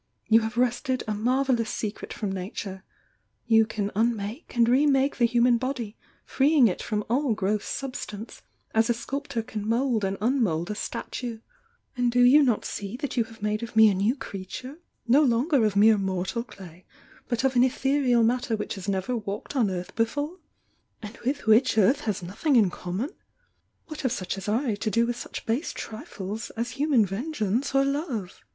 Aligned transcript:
You 0.25 0.39
have 0.39 0.57
wrested 0.57 1.03
a 1.07 1.13
marvellous 1.13 1.69
secret 1.69 2.09
frcn 2.09 2.33
Nature— 2.33 2.83
jrou 3.47 3.69
can 3.69 3.91
unmake 3.95 4.55
and 4.55 4.65
lemake 4.65 5.17
the 5.17 5.27
human 5.27 5.59
body, 5.59 5.95
freeing 6.25 6.67
it 6.67 6.81
from 6.81 7.03
all 7.07 7.35
gross 7.35 7.65
substance, 7.65 8.41
as 8.73 8.89
a 8.89 8.95
sculptor 8.95 9.43
can 9.43 9.63
mould 9.63 10.03
and 10.03 10.17
unmoulo 10.19 10.71
a 10.71 10.73
statue,— 10.73 11.41
and 11.95 12.11
do 12.11 12.21
you 12.23 12.41
not 12.41 12.65
see 12.65 12.97
that 12.97 13.15
you 13.15 13.25
have 13.25 13.43
made 13.43 13.61
of 13.61 13.75
me 13.75 13.91
i 13.91 13.93
new 13.93 14.15
creature, 14.15 14.79
no 15.07 15.21
longer 15.21 15.63
of 15.63 15.75
mere 15.75 15.99
mortal 15.99 16.43
clay, 16.43 16.83
but 17.27 17.43
of 17.43 17.55
an 17.55 17.63
ethereal 17.63 18.23
matter 18.23 18.55
which 18.57 18.73
haa 18.73 18.89
never 18.91 19.15
walked 19.15 19.55
on 19.55 19.69
earth 19.69 19.95
before?— 19.95 20.39
and 21.03 21.15
with 21.25 21.45
which 21.45 21.77
earth 21.77 21.99
has 21.99 22.23
nothing 22.23 22.55
in 22.55 22.71
common? 22.71 23.11
What 23.85 24.01
have 24.01 24.11
such 24.11 24.35
as 24.39 24.49
I 24.49 24.73
to 24.73 24.89
do 24.89 25.05
with 25.05 25.15
such 25.15 25.45
base 25.45 25.71
trifles 25.71 26.51
aa 26.57 26.63
human 26.63 27.05
vengeance 27.05 27.75
or 27.75 27.85
love?" 27.85 28.41